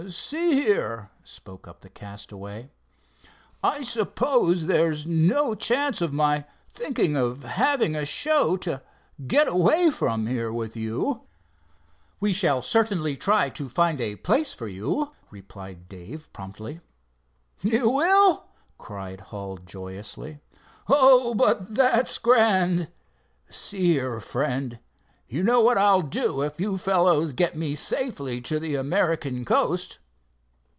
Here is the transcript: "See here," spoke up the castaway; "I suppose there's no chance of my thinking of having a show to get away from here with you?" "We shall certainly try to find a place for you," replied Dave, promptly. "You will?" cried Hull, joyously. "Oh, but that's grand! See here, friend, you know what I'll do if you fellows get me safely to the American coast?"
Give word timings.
"See 0.09 0.53
here," 0.53 1.11
spoke 1.23 1.67
up 1.67 1.81
the 1.81 1.89
castaway; 1.89 2.71
"I 3.63 3.83
suppose 3.83 4.65
there's 4.65 5.05
no 5.05 5.53
chance 5.53 6.01
of 6.01 6.11
my 6.11 6.45
thinking 6.67 7.15
of 7.15 7.43
having 7.43 7.95
a 7.95 8.03
show 8.03 8.57
to 8.57 8.81
get 9.27 9.47
away 9.47 9.91
from 9.91 10.25
here 10.25 10.51
with 10.51 10.75
you?" 10.75 11.27
"We 12.19 12.33
shall 12.33 12.63
certainly 12.63 13.15
try 13.15 13.51
to 13.51 13.69
find 13.69 14.01
a 14.01 14.15
place 14.15 14.55
for 14.55 14.67
you," 14.67 15.11
replied 15.29 15.87
Dave, 15.87 16.33
promptly. 16.33 16.79
"You 17.61 17.91
will?" 17.91 18.45
cried 18.79 19.21
Hull, 19.29 19.57
joyously. 19.59 20.39
"Oh, 20.89 21.35
but 21.35 21.75
that's 21.75 22.17
grand! 22.17 22.89
See 23.51 23.93
here, 23.93 24.19
friend, 24.19 24.79
you 25.27 25.41
know 25.43 25.61
what 25.61 25.77
I'll 25.77 26.01
do 26.01 26.41
if 26.41 26.59
you 26.59 26.77
fellows 26.77 27.31
get 27.31 27.55
me 27.55 27.73
safely 27.73 28.41
to 28.41 28.59
the 28.59 28.75
American 28.75 29.45
coast?" 29.45 29.97